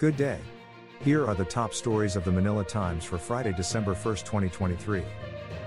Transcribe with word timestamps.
Good 0.00 0.16
day. 0.16 0.38
Here 1.02 1.26
are 1.26 1.34
the 1.34 1.44
top 1.44 1.74
stories 1.74 2.16
of 2.16 2.24
the 2.24 2.32
Manila 2.32 2.64
Times 2.64 3.04
for 3.04 3.18
Friday, 3.18 3.52
December 3.52 3.92
1st, 3.92 4.24
2023. 4.24 5.02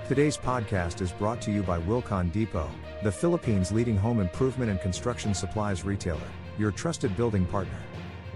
Today's 0.07 0.37
podcast 0.37 1.01
is 1.01 1.11
brought 1.11 1.39
to 1.43 1.51
you 1.51 1.61
by 1.61 1.79
Wilcon 1.81 2.31
Depot, 2.31 2.67
the 3.03 3.11
Philippines' 3.11 3.71
leading 3.71 3.95
home 3.95 4.19
improvement 4.19 4.71
and 4.71 4.81
construction 4.81 5.35
supplies 5.35 5.85
retailer, 5.85 6.27
your 6.57 6.71
trusted 6.71 7.15
building 7.15 7.45
partner. 7.45 7.77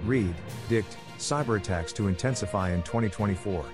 Read, 0.06 0.36
Dict, 0.70 0.98
cyber 1.18 1.58
attacks 1.58 1.92
to 1.94 2.08
intensify 2.08 2.74
in 2.74 2.84
2024. 2.84 3.66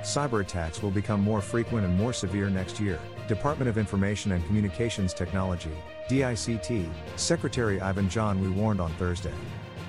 Cyber 0.00 0.40
attacks 0.40 0.82
will 0.82 0.90
become 0.90 1.20
more 1.20 1.42
frequent 1.42 1.84
and 1.84 1.94
more 1.94 2.14
severe 2.14 2.48
next 2.48 2.80
year, 2.80 2.98
Department 3.28 3.68
of 3.68 3.76
Information 3.76 4.32
and 4.32 4.42
Communications 4.46 5.12
Technology, 5.12 5.72
DICT, 6.08 6.88
Secretary 7.16 7.82
Ivan 7.82 8.08
John 8.08 8.42
Uy 8.42 8.54
warned 8.54 8.80
on 8.80 8.92
Thursday. 8.92 9.34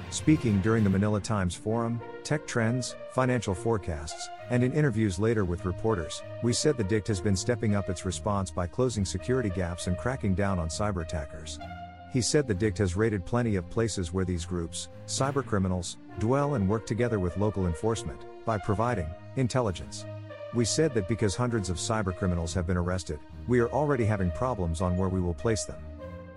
Speaking 0.09 0.61
during 0.61 0.85
the 0.85 0.89
Manila 0.89 1.19
Times 1.19 1.53
Forum, 1.53 2.01
Tech 2.23 2.47
Trends, 2.47 2.95
Financial 3.11 3.53
Forecasts, 3.53 4.29
and 4.49 4.63
in 4.63 4.71
interviews 4.71 5.19
later 5.19 5.43
with 5.43 5.65
reporters, 5.65 6.23
Uy 6.43 6.55
said 6.55 6.77
the 6.77 6.83
DICT 6.83 7.07
has 7.07 7.19
been 7.19 7.35
stepping 7.35 7.75
up 7.75 7.89
its 7.89 8.05
response 8.05 8.49
by 8.49 8.67
closing 8.67 9.03
security 9.03 9.49
gaps 9.49 9.87
and 9.87 9.97
cracking 9.97 10.33
down 10.33 10.59
on 10.59 10.69
cyber 10.69 11.01
attackers. 11.01 11.59
He 12.13 12.21
said 12.21 12.47
the 12.47 12.55
DICT 12.55 12.77
has 12.77 12.95
raided 12.95 13.25
plenty 13.25 13.57
of 13.57 13.69
places 13.69 14.13
where 14.13 14.23
these 14.23 14.45
groups, 14.45 14.87
cybercriminals, 15.07 15.97
dwell 16.19 16.55
and 16.55 16.69
work 16.69 16.85
together 16.85 17.19
with 17.19 17.37
local 17.37 17.67
enforcement 17.67 18.21
by 18.45 18.57
providing 18.57 19.07
intelligence. 19.35 20.05
Uy 20.53 20.65
said 20.65 20.93
that 20.93 21.09
because 21.09 21.35
hundreds 21.35 21.69
of 21.69 21.75
cybercriminals 21.75 22.53
have 22.53 22.65
been 22.65 22.77
arrested, 22.77 23.19
we 23.47 23.59
are 23.59 23.69
already 23.69 24.05
having 24.05 24.31
problems 24.31 24.79
on 24.79 24.95
where 24.95 25.09
we 25.09 25.19
will 25.19 25.33
place 25.33 25.65
them. 25.65 25.79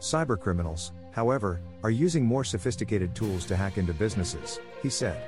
Cybercriminals, 0.01 0.91
however, 1.13 1.61
are 1.83 1.91
using 1.91 2.25
more 2.25 2.45
sophisticated 2.45 3.15
tools 3.15 3.47
to 3.47 3.57
hack 3.57 3.79
into 3.79 3.93
businesses, 3.93 4.61
he 4.83 4.89
said. 4.91 5.23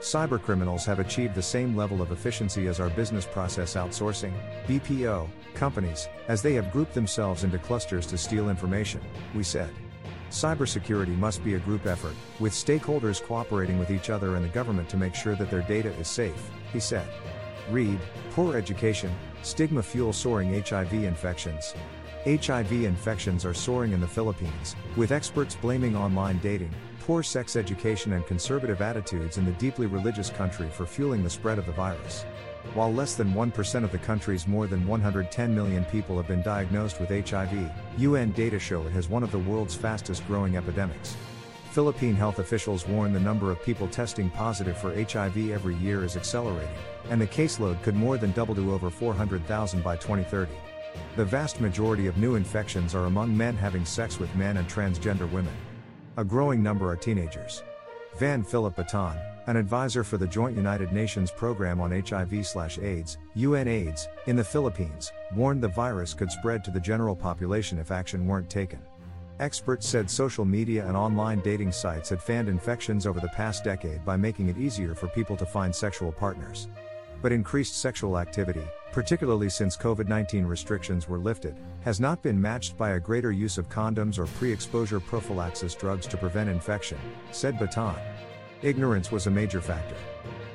Cybercriminals 0.00 0.84
have 0.84 0.98
achieved 0.98 1.34
the 1.34 1.42
same 1.42 1.74
level 1.74 2.02
of 2.02 2.12
efficiency 2.12 2.66
as 2.66 2.78
our 2.78 2.90
business 2.90 3.24
process 3.24 3.74
outsourcing, 3.74 4.32
BPO, 4.66 5.28
companies, 5.54 6.08
as 6.28 6.42
they 6.42 6.52
have 6.52 6.72
grouped 6.72 6.92
themselves 6.92 7.42
into 7.42 7.58
clusters 7.58 8.06
to 8.08 8.18
steal 8.18 8.50
information, 8.50 9.00
Uy 9.34 9.44
said. 9.44 9.70
Cybersecurity 10.30 11.16
must 11.16 11.44
be 11.44 11.54
a 11.54 11.60
group 11.60 11.86
effort, 11.86 12.14
with 12.40 12.52
stakeholders 12.52 13.22
cooperating 13.22 13.78
with 13.78 13.90
each 13.90 14.10
other 14.10 14.36
and 14.36 14.44
the 14.44 14.48
government 14.48 14.88
to 14.88 14.96
make 14.96 15.14
sure 15.14 15.36
that 15.36 15.50
their 15.50 15.62
data 15.62 15.92
is 15.94 16.08
safe, 16.08 16.50
he 16.72 16.80
said. 16.80 17.08
Read, 17.70 17.98
poor 18.32 18.56
education, 18.56 19.10
stigma 19.42 19.82
fuel 19.82 20.12
soaring 20.12 20.60
HIV 20.62 20.92
infections. 20.92 21.74
HIV 22.24 22.72
infections 22.72 23.44
are 23.44 23.52
soaring 23.52 23.92
in 23.92 24.00
the 24.00 24.08
Philippines, 24.08 24.76
with 24.96 25.12
experts 25.12 25.56
blaming 25.56 25.94
online 25.94 26.38
dating, 26.38 26.70
poor 27.00 27.22
sex 27.22 27.54
education, 27.54 28.14
and 28.14 28.26
conservative 28.26 28.80
attitudes 28.80 29.36
in 29.36 29.44
the 29.44 29.52
deeply 29.52 29.86
religious 29.86 30.30
country 30.30 30.70
for 30.70 30.86
fueling 30.86 31.22
the 31.22 31.28
spread 31.28 31.58
of 31.58 31.66
the 31.66 31.72
virus. 31.72 32.22
While 32.72 32.94
less 32.94 33.14
than 33.14 33.34
1% 33.34 33.84
of 33.84 33.92
the 33.92 33.98
country's 33.98 34.48
more 34.48 34.66
than 34.66 34.86
110 34.86 35.54
million 35.54 35.84
people 35.84 36.16
have 36.16 36.26
been 36.26 36.40
diagnosed 36.40 36.98
with 36.98 37.10
HIV, 37.10 37.70
UN 37.98 38.32
data 38.32 38.58
show 38.58 38.86
it 38.86 38.92
has 38.92 39.10
one 39.10 39.22
of 39.22 39.30
the 39.30 39.38
world's 39.40 39.74
fastest 39.74 40.26
growing 40.26 40.56
epidemics. 40.56 41.18
Philippine 41.72 42.14
health 42.14 42.38
officials 42.38 42.88
warn 42.88 43.12
the 43.12 43.20
number 43.20 43.50
of 43.50 43.62
people 43.62 43.86
testing 43.86 44.30
positive 44.30 44.78
for 44.78 44.94
HIV 44.94 45.50
every 45.50 45.74
year 45.74 46.04
is 46.04 46.16
accelerating, 46.16 46.72
and 47.10 47.20
the 47.20 47.26
caseload 47.26 47.82
could 47.82 47.94
more 47.96 48.16
than 48.16 48.32
double 48.32 48.54
to 48.54 48.72
over 48.72 48.88
400,000 48.88 49.84
by 49.84 49.96
2030. 49.96 50.50
The 51.16 51.24
vast 51.24 51.60
majority 51.60 52.06
of 52.06 52.16
new 52.16 52.34
infections 52.34 52.94
are 52.94 53.06
among 53.06 53.36
men 53.36 53.56
having 53.56 53.84
sex 53.84 54.18
with 54.18 54.34
men 54.34 54.56
and 54.56 54.68
transgender 54.68 55.30
women. 55.30 55.54
A 56.16 56.24
growing 56.24 56.62
number 56.62 56.90
are 56.90 56.96
teenagers. 56.96 57.62
Van 58.18 58.42
Philip 58.42 58.76
Baton, 58.76 59.16
an 59.46 59.56
advisor 59.56 60.02
for 60.02 60.16
the 60.16 60.26
Joint 60.26 60.56
United 60.56 60.92
Nations 60.92 61.30
Program 61.30 61.80
on 61.80 61.90
HIV/AIDS, 61.90 63.18
UNAIDS, 63.36 64.08
in 64.26 64.36
the 64.36 64.44
Philippines, 64.44 65.12
warned 65.34 65.62
the 65.62 65.68
virus 65.68 66.14
could 66.14 66.30
spread 66.30 66.64
to 66.64 66.70
the 66.70 66.80
general 66.80 67.14
population 67.14 67.78
if 67.78 67.90
action 67.90 68.26
weren't 68.26 68.48
taken. 68.48 68.80
Experts 69.40 69.88
said 69.88 70.08
social 70.08 70.44
media 70.44 70.86
and 70.86 70.96
online 70.96 71.40
dating 71.40 71.72
sites 71.72 72.08
had 72.08 72.22
fanned 72.22 72.48
infections 72.48 73.06
over 73.06 73.20
the 73.20 73.28
past 73.28 73.64
decade 73.64 74.04
by 74.04 74.16
making 74.16 74.48
it 74.48 74.56
easier 74.56 74.94
for 74.94 75.08
people 75.08 75.36
to 75.36 75.44
find 75.44 75.74
sexual 75.74 76.12
partners. 76.12 76.68
But 77.24 77.32
increased 77.32 77.80
sexual 77.80 78.18
activity, 78.18 78.68
particularly 78.92 79.48
since 79.48 79.78
COVID 79.78 80.08
19 80.08 80.44
restrictions 80.44 81.08
were 81.08 81.16
lifted, 81.18 81.56
has 81.80 81.98
not 81.98 82.20
been 82.20 82.38
matched 82.38 82.76
by 82.76 82.90
a 82.90 83.00
greater 83.00 83.32
use 83.32 83.56
of 83.56 83.70
condoms 83.70 84.18
or 84.18 84.26
pre 84.26 84.52
exposure 84.52 85.00
prophylaxis 85.00 85.74
drugs 85.74 86.06
to 86.08 86.18
prevent 86.18 86.50
infection, 86.50 86.98
said 87.30 87.58
Baton. 87.58 87.96
Ignorance 88.60 89.10
was 89.10 89.26
a 89.26 89.30
major 89.30 89.62
factor. 89.62 89.96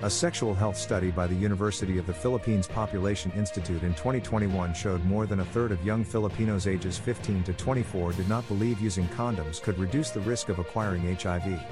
A 0.04 0.10
sexual 0.12 0.54
health 0.54 0.78
study 0.78 1.10
by 1.10 1.26
the 1.26 1.34
University 1.34 1.98
of 1.98 2.06
the 2.06 2.14
Philippines 2.14 2.68
Population 2.68 3.32
Institute 3.32 3.82
in 3.82 3.96
2021 3.96 4.72
showed 4.76 5.04
more 5.06 5.26
than 5.26 5.40
a 5.40 5.46
third 5.46 5.72
of 5.72 5.84
young 5.84 6.04
Filipinos 6.04 6.68
ages 6.68 7.00
15 7.00 7.46
to 7.46 7.54
24 7.54 8.14
did 8.14 8.30
not 8.30 8.48
believe 8.48 8.80
using 8.80 9.08
condoms 9.08 9.60
could 9.60 9.80
reduce 9.80 10.12
the 10.12 10.20
risk 10.20 10.50
of 10.50 10.60
acquiring 10.60 11.16
HIV. 11.16 11.64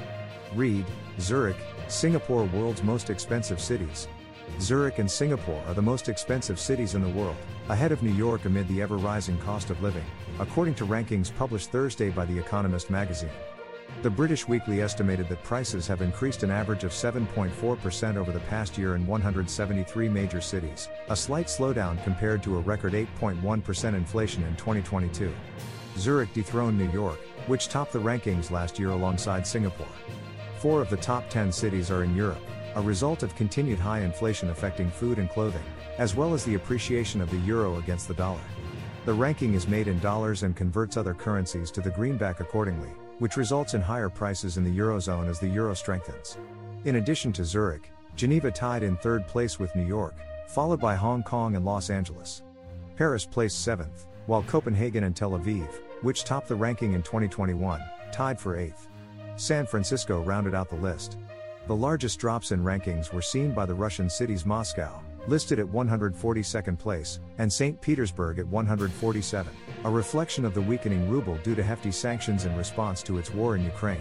Read, 0.55 0.85
Zurich, 1.19 1.57
Singapore 1.87 2.45
world's 2.45 2.81
most 2.81 3.11
expensive 3.11 3.61
cities. 3.61 4.07
Zurich 4.59 4.99
and 4.99 5.09
Singapore 5.09 5.61
are 5.67 5.73
the 5.73 5.81
most 5.81 6.09
expensive 6.09 6.59
cities 6.59 6.95
in 6.95 7.01
the 7.01 7.09
world, 7.09 7.35
ahead 7.69 7.91
of 7.91 8.01
New 8.01 8.13
York 8.13 8.45
amid 8.45 8.67
the 8.67 8.81
ever 8.81 8.97
rising 8.97 9.37
cost 9.39 9.69
of 9.69 9.81
living, 9.83 10.05
according 10.39 10.73
to 10.75 10.85
rankings 10.85 11.35
published 11.35 11.71
Thursday 11.71 12.09
by 12.09 12.25
The 12.25 12.39
Economist 12.39 12.89
magazine. 12.89 13.29
The 14.01 14.09
British 14.09 14.47
Weekly 14.47 14.81
estimated 14.81 15.29
that 15.29 15.43
prices 15.43 15.87
have 15.87 16.01
increased 16.01 16.43
an 16.43 16.51
average 16.51 16.83
of 16.83 16.91
7.4% 16.91 18.15
over 18.15 18.31
the 18.31 18.39
past 18.41 18.77
year 18.77 18.95
in 18.95 19.07
173 19.07 20.09
major 20.09 20.41
cities, 20.41 20.89
a 21.09 21.15
slight 21.15 21.47
slowdown 21.47 22.03
compared 22.03 22.43
to 22.43 22.57
a 22.57 22.61
record 22.61 22.93
8.1% 22.93 23.93
inflation 23.93 24.43
in 24.43 24.55
2022. 24.55 25.33
Zurich 25.97 26.33
dethroned 26.33 26.77
New 26.77 26.91
York, 26.91 27.19
which 27.47 27.69
topped 27.69 27.93
the 27.93 27.99
rankings 27.99 28.51
last 28.51 28.77
year 28.77 28.89
alongside 28.89 29.47
Singapore. 29.47 29.87
Four 30.59 30.81
of 30.81 30.89
the 30.89 30.97
top 30.97 31.29
10 31.29 31.51
cities 31.51 31.89
are 31.89 32.03
in 32.03 32.15
Europe, 32.15 32.41
a 32.77 32.81
result 32.81 33.23
of 33.23 33.35
continued 33.35 33.79
high 33.79 34.01
inflation 34.01 34.51
affecting 34.51 34.91
food 34.91 35.17
and 35.17 35.31
clothing, 35.31 35.63
as 35.97 36.15
well 36.15 36.35
as 36.35 36.45
the 36.45 36.53
appreciation 36.53 37.21
of 37.21 37.29
the 37.31 37.37
euro 37.37 37.79
against 37.79 38.07
the 38.07 38.13
dollar. 38.13 38.39
The 39.05 39.13
ranking 39.13 39.55
is 39.55 39.67
made 39.67 39.87
in 39.87 39.97
dollars 39.99 40.43
and 40.43 40.55
converts 40.55 40.95
other 40.95 41.15
currencies 41.15 41.71
to 41.71 41.81
the 41.81 41.89
greenback 41.89 42.39
accordingly, 42.39 42.91
which 43.17 43.35
results 43.35 43.73
in 43.73 43.81
higher 43.81 44.09
prices 44.09 44.57
in 44.57 44.63
the 44.63 44.77
Eurozone 44.77 45.27
as 45.27 45.39
the 45.39 45.47
euro 45.47 45.73
strengthens. 45.73 46.37
In 46.85 46.97
addition 46.97 47.33
to 47.33 47.43
Zurich, 47.43 47.89
Geneva 48.15 48.51
tied 48.51 48.83
in 48.83 48.95
third 48.97 49.27
place 49.27 49.57
with 49.57 49.75
New 49.75 49.85
York, 49.85 50.13
followed 50.47 50.79
by 50.79 50.93
Hong 50.93 51.23
Kong 51.23 51.55
and 51.55 51.65
Los 51.65 51.89
Angeles. 51.89 52.43
Paris 52.95 53.25
placed 53.25 53.63
seventh, 53.63 54.05
while 54.27 54.43
Copenhagen 54.43 55.05
and 55.05 55.15
Tel 55.15 55.31
Aviv, 55.31 55.67
which 56.03 56.25
topped 56.25 56.47
the 56.47 56.55
ranking 56.55 56.93
in 56.93 57.01
2021, 57.01 57.81
tied 58.11 58.39
for 58.39 58.55
eighth. 58.55 58.87
San 59.35 59.65
Francisco 59.65 60.21
rounded 60.21 60.53
out 60.53 60.69
the 60.69 60.75
list. 60.75 61.17
The 61.67 61.75
largest 61.75 62.17
drops 62.17 62.53
in 62.53 62.63
rankings 62.63 63.11
were 63.11 63.21
seen 63.21 63.51
by 63.51 63.65
the 63.65 63.73
Russian 63.75 64.09
cities 64.09 64.45
Moscow, 64.45 65.01
listed 65.27 65.59
at 65.59 65.65
142nd 65.65 66.79
place, 66.79 67.19
and 67.39 67.51
St. 67.51 67.81
Petersburg 67.81 68.39
at 68.39 68.47
147, 68.47 69.51
a 69.83 69.91
reflection 69.91 70.45
of 70.45 70.53
the 70.53 70.61
weakening 70.61 71.09
ruble 71.09 71.35
due 71.39 71.55
to 71.55 71.63
hefty 71.63 71.91
sanctions 71.91 72.45
in 72.45 72.55
response 72.55 73.03
to 73.03 73.17
its 73.17 73.33
war 73.33 73.57
in 73.57 73.65
Ukraine. 73.65 73.99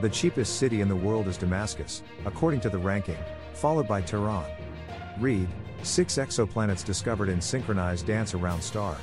The 0.00 0.08
cheapest 0.08 0.58
city 0.58 0.80
in 0.80 0.88
the 0.88 0.96
world 0.96 1.28
is 1.28 1.38
Damascus, 1.38 2.02
according 2.24 2.62
to 2.62 2.68
the 2.68 2.78
ranking, 2.78 3.18
followed 3.54 3.86
by 3.86 4.00
Tehran. 4.00 4.50
Read, 5.20 5.46
six 5.84 6.16
exoplanets 6.16 6.84
discovered 6.84 7.28
in 7.28 7.40
synchronized 7.40 8.08
dance 8.08 8.34
around 8.34 8.60
star. 8.60 8.96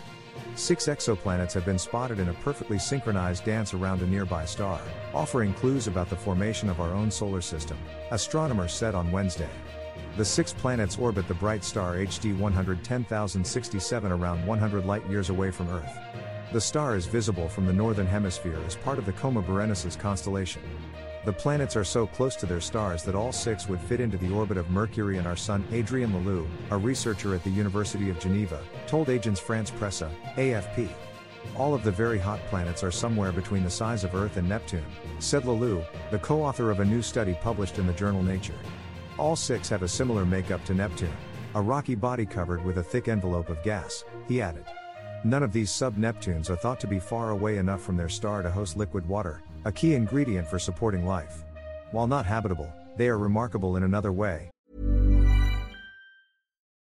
Six 0.56 0.86
exoplanets 0.86 1.52
have 1.52 1.66
been 1.66 1.78
spotted 1.78 2.18
in 2.18 2.30
a 2.30 2.34
perfectly 2.36 2.80
synchronized 2.80 3.44
dance 3.44 3.74
around 3.74 4.02
a 4.02 4.08
nearby 4.08 4.46
star, 4.46 4.80
offering 5.14 5.54
clues 5.54 5.88
about 5.88 6.10
the 6.10 6.16
formation 6.16 6.70
of 6.70 6.80
our 6.80 6.92
own 6.92 7.12
solar 7.12 7.42
system, 7.42 7.78
astronomers 8.12 8.74
said 8.74 8.96
on 8.96 9.12
Wednesday. 9.12 9.50
The 10.16 10.24
six 10.24 10.54
planets 10.54 10.98
orbit 10.98 11.28
the 11.28 11.34
bright 11.34 11.66
star 11.66 11.96
HD 11.98 12.38
110067 12.38 14.12
around 14.14 14.48
100 14.48 14.86
light 14.86 15.06
years 15.10 15.30
away 15.30 15.52
from 15.52 15.68
Earth. 15.68 15.92
The 16.54 16.62
star 16.62 16.96
is 16.96 17.06
visible 17.06 17.50
from 17.50 17.66
the 17.66 17.74
northern 17.74 18.08
hemisphere 18.08 18.60
as 18.66 18.78
part 18.78 18.98
of 18.98 19.06
the 19.06 19.12
Coma 19.12 19.42
Berenices 19.42 19.98
constellation. 19.98 20.62
The 21.26 21.34
planets 21.34 21.76
are 21.76 21.84
so 21.84 22.06
close 22.06 22.36
to 22.38 22.46
their 22.46 22.62
stars 22.62 23.04
that 23.04 23.16
all 23.16 23.32
six 23.32 23.68
would 23.68 23.80
fit 23.80 24.00
into 24.00 24.18
the 24.18 24.32
orbit 24.32 24.58
of 24.58 24.70
Mercury 24.70 25.18
and 25.18 25.26
our 25.26 25.36
Sun. 25.36 25.66
Adrien 25.74 26.12
Leleu, 26.12 26.48
a 26.70 26.78
researcher 26.78 27.34
at 27.34 27.44
the 27.44 27.50
University 27.50 28.12
of 28.12 28.20
Geneva, 28.20 28.62
told 28.86 29.08
Agence 29.08 29.40
France 29.40 29.72
Presse, 29.72 30.04
AFP. 30.38 30.88
All 31.58 31.74
of 31.74 31.84
the 31.84 31.92
very 31.92 32.20
hot 32.20 32.40
planets 32.50 32.84
are 32.84 32.92
somewhere 32.92 33.32
between 33.32 33.64
the 33.64 33.70
size 33.70 34.04
of 34.04 34.14
Earth 34.14 34.38
and 34.38 34.48
Neptune, 34.48 34.86
said 35.20 35.44
Leleu, 35.44 35.84
the 36.12 36.20
co 36.20 36.44
author 36.44 36.70
of 36.70 36.80
a 36.80 36.86
new 36.86 37.02
study 37.02 37.36
published 37.42 37.80
in 37.80 37.88
the 37.88 37.94
journal 37.94 38.22
Nature. 38.22 38.60
All 39.18 39.36
six 39.36 39.68
have 39.70 39.82
a 39.82 39.88
similar 39.88 40.26
makeup 40.26 40.64
to 40.66 40.74
Neptune 40.74 41.18
a 41.56 41.62
rocky 41.62 41.96
body 41.96 42.26
covered 42.26 42.64
with 42.66 42.80
a 42.80 42.84
thick 42.84 43.08
envelope 43.08 43.48
of 43.48 43.64
gas, 43.64 44.04
he 44.28 44.42
added. 44.42 44.66
None 45.26 45.42
of 45.42 45.52
these 45.52 45.72
sub 45.72 45.98
Neptunes 45.98 46.52
are 46.52 46.56
thought 46.56 46.80
to 46.82 46.88
be 46.88 47.00
far 47.00 47.32
away 47.32 47.58
enough 47.58 47.82
from 47.82 47.98
their 47.98 48.10
star 48.10 48.44
to 48.44 48.52
host 48.52 48.78
liquid 48.78 49.08
water, 49.08 49.42
a 49.66 49.72
key 49.72 49.96
ingredient 49.96 50.48
for 50.48 50.60
supporting 50.60 51.08
life. 51.08 51.44
While 51.90 52.06
not 52.06 52.28
habitable, 52.28 52.72
they 52.96 53.08
are 53.08 53.18
remarkable 53.18 53.76
in 53.76 53.82
another 53.82 54.12
way. 54.12 54.52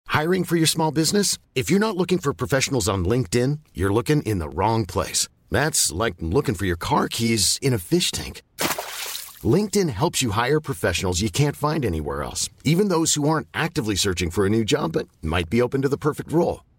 Hiring 0.08 0.42
for 0.42 0.56
your 0.56 0.66
small 0.66 0.90
business? 0.90 1.38
If 1.54 1.70
you're 1.70 1.78
not 1.78 1.96
looking 1.96 2.18
for 2.18 2.34
professionals 2.34 2.88
on 2.88 3.04
LinkedIn, 3.04 3.60
you're 3.74 3.92
looking 3.92 4.22
in 4.22 4.40
the 4.40 4.48
wrong 4.48 4.86
place. 4.86 5.28
That's 5.52 5.92
like 5.92 6.14
looking 6.18 6.56
for 6.56 6.66
your 6.66 6.76
car 6.76 7.06
keys 7.06 7.60
in 7.62 7.72
a 7.72 7.78
fish 7.78 8.10
tank. 8.10 8.42
LinkedIn 9.44 9.88
helps 9.90 10.20
you 10.20 10.30
hire 10.30 10.58
professionals 10.58 11.20
you 11.20 11.30
can't 11.30 11.54
find 11.54 11.84
anywhere 11.84 12.24
else, 12.24 12.50
even 12.64 12.88
those 12.88 13.14
who 13.14 13.28
aren't 13.28 13.46
actively 13.54 13.94
searching 13.94 14.32
for 14.32 14.44
a 14.44 14.50
new 14.50 14.64
job 14.64 14.94
but 14.94 15.06
might 15.22 15.48
be 15.48 15.62
open 15.62 15.82
to 15.82 15.88
the 15.88 15.96
perfect 15.96 16.32
role. 16.32 16.62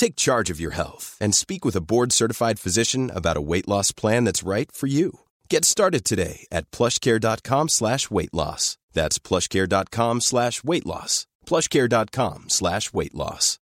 Take 0.00 0.16
charge 0.16 0.48
of 0.48 0.58
your 0.58 0.70
health 0.70 1.18
and 1.20 1.34
speak 1.34 1.62
with 1.62 1.76
a 1.76 1.82
board 1.82 2.10
certified 2.10 2.58
physician 2.58 3.10
about 3.14 3.36
a 3.36 3.42
weight 3.42 3.68
loss 3.68 3.92
plan 3.92 4.24
that's 4.24 4.42
right 4.42 4.72
for 4.72 4.86
you. 4.86 5.20
Get 5.50 5.66
started 5.66 6.06
today 6.06 6.46
at 6.50 6.70
plushcare.com 6.70 7.68
slash 7.68 8.10
weight 8.10 8.32
loss. 8.32 8.78
That's 8.94 9.18
plushcare.com 9.18 10.22
slash 10.22 10.64
weight 10.64 10.86
loss. 10.86 11.26
Plushcare.com 11.44 12.44
slash 12.48 12.94
weight 12.94 13.14
loss. 13.14 13.58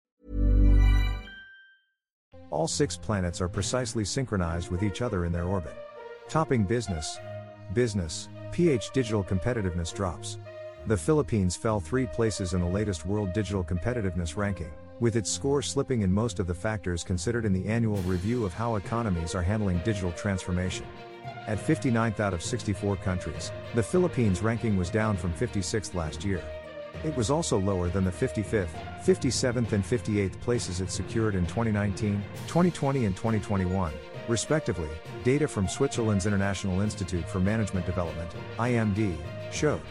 All 2.51 2.67
six 2.67 2.97
planets 2.97 3.41
are 3.41 3.49
precisely 3.49 4.05
synchronized 4.05 4.69
with 4.69 4.83
each 4.83 5.01
other 5.01 5.25
in 5.25 5.31
their 5.31 5.45
orbit. 5.45 5.75
Topping 6.29 6.65
business. 6.65 7.17
Business, 7.73 8.29
PH 8.51 8.91
Digital 8.91 9.23
Competitiveness 9.23 9.91
drops. 9.91 10.37
The 10.87 10.95
Philippines 10.95 11.57
fell 11.57 11.81
three 11.81 12.05
places 12.05 12.53
in 12.53 12.61
the 12.61 12.65
latest 12.65 13.05
World 13.05 13.33
Digital 13.33 13.61
Competitiveness 13.61 14.37
ranking 14.37 14.71
with 15.01 15.17
its 15.17 15.29
score 15.29 15.61
slipping 15.61 16.01
in 16.01 16.09
most 16.09 16.39
of 16.39 16.47
the 16.47 16.53
factors 16.53 17.03
considered 17.03 17.43
in 17.43 17.51
the 17.51 17.67
annual 17.67 17.97
review 18.03 18.45
of 18.45 18.53
how 18.53 18.77
economies 18.77 19.35
are 19.35 19.41
handling 19.41 19.79
digital 19.79 20.13
transformation. 20.13 20.85
At 21.45 21.57
59th 21.57 22.21
out 22.21 22.33
of 22.33 22.41
64 22.41 22.95
countries, 22.95 23.51
the 23.75 23.83
Philippines' 23.83 24.41
ranking 24.41 24.77
was 24.77 24.89
down 24.89 25.17
from 25.17 25.33
56th 25.33 25.93
last 25.93 26.23
year. 26.23 26.41
It 27.03 27.17
was 27.17 27.29
also 27.29 27.59
lower 27.59 27.89
than 27.89 28.05
the 28.05 28.09
55th, 28.09 28.69
57th, 29.03 29.73
and 29.73 29.83
58th 29.83 30.39
places 30.39 30.79
it 30.79 30.89
secured 30.89 31.35
in 31.35 31.45
2019, 31.47 32.23
2020, 32.47 33.03
and 33.03 33.15
2021, 33.17 33.91
respectively, 34.29 34.89
data 35.25 35.49
from 35.49 35.67
Switzerland's 35.67 36.25
International 36.25 36.79
Institute 36.79 37.27
for 37.27 37.41
Management 37.41 37.85
Development, 37.85 38.33
IMD, 38.57 39.17
showed. 39.51 39.81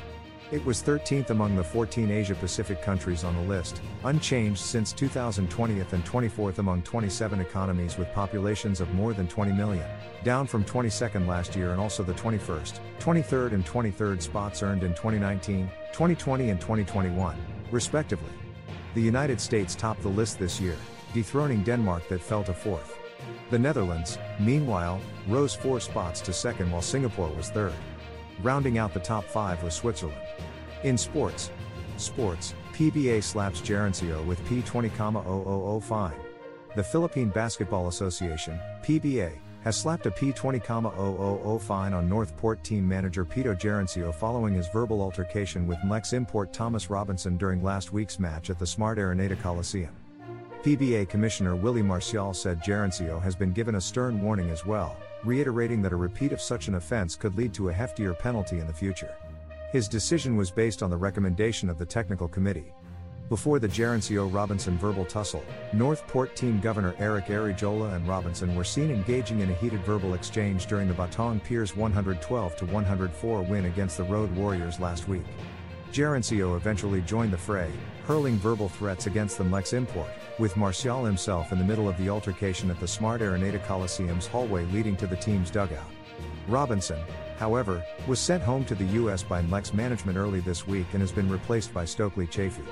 It 0.52 0.64
was 0.64 0.80
13th 0.80 1.30
among 1.30 1.56
the 1.56 1.64
14 1.64 2.08
Asia 2.08 2.36
Pacific 2.36 2.80
countries 2.80 3.24
on 3.24 3.34
the 3.34 3.42
list, 3.42 3.82
unchanged 4.04 4.60
since 4.60 4.92
2020 4.92 5.80
and 5.80 6.04
24th 6.04 6.58
among 6.58 6.82
27 6.82 7.40
economies 7.40 7.98
with 7.98 8.12
populations 8.12 8.80
of 8.80 8.88
more 8.94 9.12
than 9.12 9.26
20 9.26 9.50
million, 9.50 9.84
down 10.22 10.46
from 10.46 10.64
22nd 10.64 11.26
last 11.26 11.56
year 11.56 11.72
and 11.72 11.80
also 11.80 12.04
the 12.04 12.14
21st, 12.14 12.78
23rd 13.00 13.54
and 13.54 13.66
23rd 13.66 14.22
spots 14.22 14.62
earned 14.62 14.84
in 14.84 14.90
2019, 14.90 15.68
2020 15.92 16.50
and 16.50 16.60
2021, 16.60 17.36
respectively. 17.72 18.30
The 18.94 19.02
United 19.02 19.40
States 19.40 19.74
topped 19.74 20.02
the 20.02 20.08
list 20.08 20.38
this 20.38 20.60
year, 20.60 20.76
dethroning 21.12 21.64
Denmark 21.64 22.08
that 22.08 22.22
fell 22.22 22.44
to 22.44 22.54
fourth. 22.54 22.96
The 23.50 23.58
Netherlands, 23.58 24.16
meanwhile, 24.38 25.00
rose 25.26 25.56
four 25.56 25.80
spots 25.80 26.20
to 26.20 26.32
second 26.32 26.70
while 26.70 26.82
Singapore 26.82 27.30
was 27.30 27.50
third. 27.50 27.74
Rounding 28.44 28.78
out 28.78 28.94
the 28.94 29.00
top 29.00 29.24
five 29.24 29.60
was 29.64 29.74
Switzerland. 29.74 30.25
In 30.86 30.96
sports, 30.96 31.50
sports, 31.96 32.54
PBA 32.72 33.20
slaps 33.20 33.60
Jarencio 33.60 34.24
with 34.24 34.40
P20,000 34.44 35.82
fine. 35.82 36.14
The 36.76 36.84
Philippine 36.84 37.30
Basketball 37.30 37.88
Association, 37.88 38.60
PBA, 38.84 39.32
has 39.64 39.76
slapped 39.76 40.06
a 40.06 40.12
P20,000 40.12 41.60
fine 41.60 41.92
on 41.92 42.08
Northport 42.08 42.62
team 42.62 42.86
manager 42.86 43.24
Pido 43.24 43.58
Jarencio 43.58 44.14
following 44.14 44.54
his 44.54 44.68
verbal 44.68 45.02
altercation 45.02 45.66
with 45.66 45.78
NLEX 45.78 46.12
import 46.12 46.52
Thomas 46.52 46.88
Robinson 46.88 47.36
during 47.36 47.64
last 47.64 47.92
week's 47.92 48.20
match 48.20 48.48
at 48.48 48.60
the 48.60 48.64
Smart 48.64 48.96
Araneta 48.98 49.36
Coliseum. 49.40 49.90
PBA 50.62 51.08
Commissioner 51.08 51.56
Willie 51.56 51.82
Marcial 51.82 52.32
said 52.32 52.62
Jarencio 52.62 53.20
has 53.20 53.34
been 53.34 53.50
given 53.50 53.74
a 53.74 53.80
stern 53.80 54.22
warning 54.22 54.50
as 54.50 54.64
well, 54.64 54.96
reiterating 55.24 55.82
that 55.82 55.92
a 55.92 55.96
repeat 55.96 56.30
of 56.30 56.40
such 56.40 56.68
an 56.68 56.76
offense 56.76 57.16
could 57.16 57.36
lead 57.36 57.52
to 57.54 57.70
a 57.70 57.74
heftier 57.74 58.16
penalty 58.16 58.60
in 58.60 58.68
the 58.68 58.72
future. 58.72 59.12
His 59.76 59.88
decision 59.88 60.36
was 60.36 60.50
based 60.50 60.82
on 60.82 60.88
the 60.88 60.96
recommendation 60.96 61.68
of 61.68 61.76
the 61.76 61.84
technical 61.84 62.28
committee. 62.28 62.72
Before 63.28 63.58
the 63.58 63.68
Jarencio 63.68 64.32
Robinson 64.32 64.78
verbal 64.78 65.04
tussle, 65.04 65.44
Northport 65.74 66.34
team 66.34 66.60
governor 66.60 66.94
Eric 66.98 67.26
Arejola 67.26 67.94
and 67.94 68.08
Robinson 68.08 68.56
were 68.56 68.64
seen 68.64 68.90
engaging 68.90 69.40
in 69.40 69.50
a 69.50 69.54
heated 69.56 69.84
verbal 69.84 70.14
exchange 70.14 70.64
during 70.64 70.88
the 70.88 70.94
Batang 70.94 71.44
Piers 71.44 71.76
112 71.76 72.72
104 72.72 73.42
win 73.42 73.66
against 73.66 73.98
the 73.98 74.04
Road 74.04 74.34
Warriors 74.34 74.80
last 74.80 75.08
week. 75.08 75.26
Jarencio 75.92 76.56
eventually 76.56 77.02
joined 77.02 77.34
the 77.34 77.36
fray, 77.36 77.70
hurling 78.06 78.38
verbal 78.38 78.70
threats 78.70 79.06
against 79.06 79.36
the 79.36 79.44
NLEX 79.44 79.74
import, 79.74 80.08
with 80.38 80.56
Marcial 80.56 81.04
himself 81.04 81.52
in 81.52 81.58
the 81.58 81.64
middle 81.64 81.86
of 81.86 81.98
the 81.98 82.08
altercation 82.08 82.70
at 82.70 82.80
the 82.80 82.88
Smart 82.88 83.20
Araneta 83.20 83.62
Coliseum's 83.66 84.26
hallway 84.26 84.64
leading 84.72 84.96
to 84.96 85.06
the 85.06 85.16
team's 85.16 85.50
dugout. 85.50 85.95
Robinson, 86.48 86.98
however, 87.38 87.84
was 88.06 88.18
sent 88.18 88.42
home 88.42 88.64
to 88.66 88.74
the 88.74 88.84
U.S. 88.84 89.22
by 89.22 89.42
NLEX 89.42 89.74
management 89.74 90.16
early 90.16 90.40
this 90.40 90.66
week 90.66 90.86
and 90.92 91.00
has 91.00 91.12
been 91.12 91.28
replaced 91.28 91.74
by 91.74 91.84
Stokely 91.84 92.26
Chafee. 92.26 92.66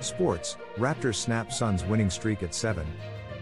Sports, 0.00 0.56
Raptors 0.76 1.16
snap 1.16 1.52
Suns 1.52 1.84
winning 1.84 2.10
streak 2.10 2.42
at 2.42 2.54
7. 2.54 2.86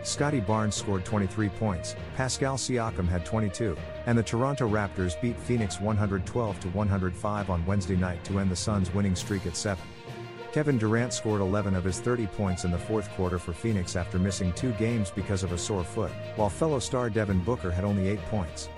Scottie 0.02 0.40
Barnes 0.40 0.74
scored 0.74 1.04
23 1.04 1.48
points, 1.50 1.96
Pascal 2.16 2.56
Siakam 2.56 3.08
had 3.08 3.24
22, 3.24 3.76
and 4.06 4.16
the 4.16 4.22
Toronto 4.22 4.68
Raptors 4.68 5.20
beat 5.20 5.36
Phoenix 5.36 5.80
112 5.80 6.60
to 6.60 6.68
105 6.68 7.50
on 7.50 7.66
Wednesday 7.66 7.96
night 7.96 8.22
to 8.24 8.38
end 8.38 8.50
the 8.50 8.56
Suns 8.56 8.92
winning 8.94 9.16
streak 9.16 9.46
at 9.46 9.56
7. 9.56 9.82
Kevin 10.52 10.78
Durant 10.78 11.12
scored 11.12 11.40
11 11.40 11.74
of 11.74 11.84
his 11.84 12.00
30 12.00 12.26
points 12.28 12.64
in 12.64 12.70
the 12.70 12.78
fourth 12.78 13.10
quarter 13.10 13.38
for 13.38 13.52
Phoenix 13.52 13.96
after 13.96 14.18
missing 14.18 14.52
two 14.54 14.72
games 14.72 15.10
because 15.10 15.42
of 15.42 15.52
a 15.52 15.58
sore 15.58 15.84
foot, 15.84 16.10
while 16.36 16.48
fellow 16.48 16.78
star 16.78 17.10
Devin 17.10 17.40
Booker 17.40 17.70
had 17.70 17.84
only 17.84 18.08
8 18.08 18.18
points. 18.26 18.68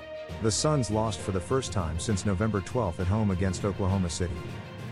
The 0.43 0.51
Suns 0.51 0.91
lost 0.91 1.19
for 1.19 1.33
the 1.33 1.41
first 1.41 1.73
time 1.73 1.99
since 1.99 2.25
November 2.25 2.61
12 2.61 3.01
at 3.01 3.07
home 3.07 3.31
against 3.31 3.65
Oklahoma 3.65 4.09
City. 4.09 4.37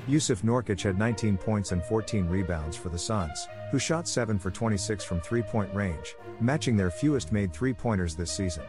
Yusuf 0.07 0.43
Nurkic 0.43 0.83
had 0.83 0.99
19 0.99 1.37
points 1.37 1.73
and 1.73 1.85
14 1.85 2.29
rebounds 2.29 2.77
for 2.77 2.89
the 2.89 2.99
Suns, 2.99 3.49
who 3.71 3.79
shot 3.79 4.09
7 4.09 4.39
for 4.39 4.51
26 4.51 5.05
from 5.05 5.21
three 5.21 5.43
point 5.43 5.73
range, 5.75 6.17
matching 6.41 6.77
their 6.77 6.91
fewest 6.91 7.33
made 7.33 7.53
three 7.53 7.75
pointers 7.75 8.15
this 8.15 8.31
season. 8.31 8.65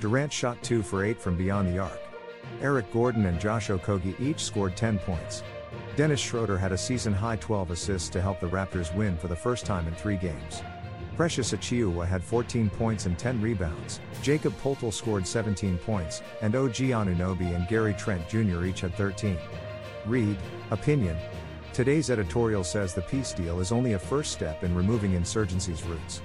Durant 0.00 0.32
shot 0.32 0.62
2 0.62 0.82
for 0.82 1.04
8 1.04 1.20
from 1.20 1.36
beyond 1.36 1.68
the 1.68 1.78
arc. 1.78 2.00
Eric 2.60 2.90
Gordon 2.92 3.26
and 3.26 3.40
Josh 3.40 3.68
Okogie 3.68 4.18
each 4.20 4.42
scored 4.44 4.76
10 4.76 4.98
points. 5.00 5.42
Dennis 5.96 6.20
Schroeder 6.20 6.58
had 6.58 6.72
a 6.72 6.78
season 6.78 7.12
high 7.12 7.36
12 7.36 7.70
assists 7.70 8.08
to 8.10 8.20
help 8.20 8.40
the 8.40 8.48
Raptors 8.48 8.94
win 8.94 9.16
for 9.16 9.28
the 9.28 9.36
first 9.36 9.66
time 9.66 9.86
in 9.86 9.94
three 9.94 10.16
games. 10.16 10.62
Precious 11.20 11.52
Achiuwa 11.52 12.06
had 12.06 12.24
14 12.24 12.70
points 12.70 13.04
and 13.04 13.18
10 13.18 13.42
rebounds, 13.42 14.00
Jacob 14.22 14.54
Poeltl 14.62 14.90
scored 14.90 15.26
17 15.26 15.76
points, 15.76 16.22
and 16.40 16.56
OG 16.56 16.76
Anunoby 16.76 17.54
and 17.54 17.68
Gary 17.68 17.92
Trent 17.92 18.26
Jr. 18.26 18.64
each 18.64 18.80
had 18.80 18.94
13. 18.94 19.36
Read, 20.06 20.38
Opinion. 20.70 21.18
Today's 21.74 22.08
editorial 22.08 22.64
says 22.64 22.94
the 22.94 23.02
peace 23.02 23.34
deal 23.34 23.60
is 23.60 23.70
only 23.70 23.92
a 23.92 23.98
first 23.98 24.32
step 24.32 24.64
in 24.64 24.74
removing 24.74 25.12
insurgency's 25.12 25.82
roots. 25.84 26.22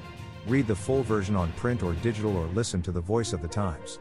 Read 0.48 0.66
the 0.66 0.74
full 0.74 1.04
version 1.04 1.36
on 1.36 1.52
print 1.58 1.84
or 1.84 1.92
digital 1.96 2.38
or 2.38 2.48
listen 2.54 2.82
to 2.84 2.94
the 2.94 3.02
voice 3.02 3.34
of 3.34 3.42
the 3.42 3.50
Times. 3.50 4.00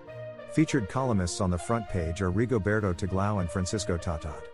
Featured 0.52 0.88
columnists 0.88 1.40
on 1.40 1.50
the 1.50 1.58
front 1.58 1.88
page 1.88 2.22
are 2.22 2.30
Rigoberto 2.30 2.94
Tiglao 2.94 3.40
and 3.40 3.50
Francisco 3.50 3.98
Tatad. 3.98 4.44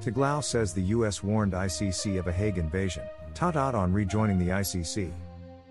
Tiglao 0.00 0.42
says 0.42 0.74
the 0.74 0.90
US 0.96 1.22
warned 1.22 1.52
ICC 1.52 2.18
of 2.18 2.26
a 2.26 2.32
Hague 2.32 2.58
invasion, 2.58 3.04
Tatad 3.32 3.74
on 3.74 3.92
rejoining 3.92 4.40
the 4.40 4.48
ICC. 4.48 5.12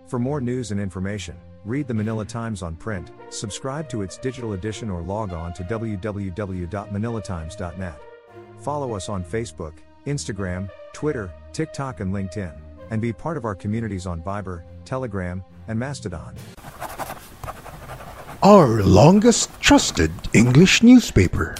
For 0.06 0.18
more 0.18 0.40
news 0.40 0.70
and 0.70 0.80
information, 0.80 1.36
read 1.64 1.88
the 1.88 1.94
Manila 1.94 2.26
Times 2.26 2.62
on 2.62 2.76
print, 2.76 3.10
subscribe 3.30 3.88
to 3.88 4.02
its 4.02 4.18
digital 4.18 4.52
edition 4.52 4.90
or 4.90 5.00
log 5.00 5.32
on 5.32 5.54
to 5.54 5.64
www.manilatimes.net. 5.64 8.02
Follow 8.58 8.94
us 8.94 9.08
on 9.08 9.24
Facebook, 9.24 9.72
Instagram, 10.06 10.70
Twitter, 10.92 11.32
TikTok, 11.52 12.00
and 12.00 12.12
LinkedIn, 12.12 12.52
and 12.90 13.00
be 13.00 13.14
part 13.14 13.38
of 13.38 13.46
our 13.46 13.54
communities 13.54 14.06
on 14.06 14.20
Viber, 14.22 14.62
Telegram, 14.84 15.42
and 15.68 15.78
Mastodon. 15.78 16.34
Our 18.42 18.82
longest 18.82 19.48
trusted 19.60 20.10
English 20.34 20.82
newspaper 20.82 21.56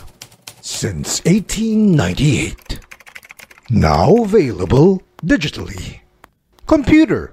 since 0.60 1.24
1898. 1.24 2.80
Now 3.70 4.14
available 4.16 5.02
digitally. 5.24 6.00
Computer. 6.66 7.32